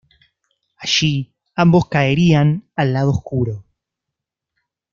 [0.77, 3.63] Allí, ambos caerían al lado oscuro.